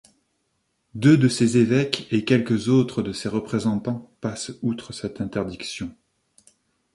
[0.95, 5.95] Deux de ses évêques et quelques autres de ses représentants passent outre cette interdiction.